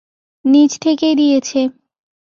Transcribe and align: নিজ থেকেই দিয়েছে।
নিজ 0.45 0.71
থেকেই 0.81 1.15
দিয়েছে। 1.15 1.59